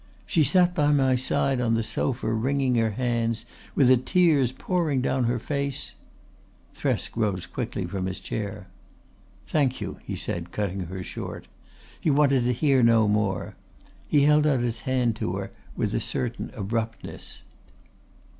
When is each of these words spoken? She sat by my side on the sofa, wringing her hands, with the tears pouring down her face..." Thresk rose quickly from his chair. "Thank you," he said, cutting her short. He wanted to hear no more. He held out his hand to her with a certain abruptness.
She 0.25 0.43
sat 0.43 0.73
by 0.73 0.91
my 0.91 1.13
side 1.13 1.61
on 1.61 1.75
the 1.75 1.83
sofa, 1.83 2.33
wringing 2.33 2.73
her 2.73 2.89
hands, 2.89 3.45
with 3.75 3.87
the 3.89 3.97
tears 3.97 4.51
pouring 4.51 4.99
down 4.99 5.25
her 5.25 5.37
face..." 5.37 5.93
Thresk 6.75 7.11
rose 7.15 7.45
quickly 7.45 7.85
from 7.85 8.07
his 8.07 8.19
chair. 8.19 8.65
"Thank 9.45 9.79
you," 9.79 9.99
he 10.03 10.15
said, 10.15 10.51
cutting 10.51 10.79
her 10.87 11.03
short. 11.03 11.47
He 11.99 12.09
wanted 12.09 12.45
to 12.45 12.51
hear 12.51 12.81
no 12.81 13.07
more. 13.07 13.55
He 14.07 14.23
held 14.23 14.47
out 14.47 14.61
his 14.61 14.79
hand 14.79 15.15
to 15.17 15.33
her 15.35 15.51
with 15.75 15.93
a 15.93 15.99
certain 15.99 16.51
abruptness. 16.55 17.43